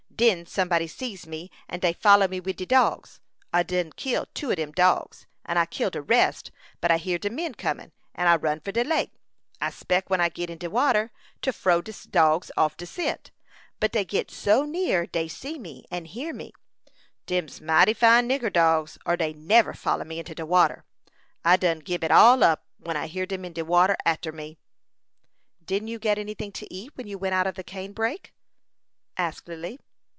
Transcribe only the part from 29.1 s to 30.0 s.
asked Lily.